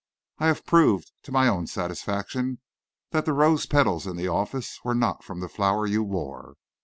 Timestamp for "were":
4.83-4.95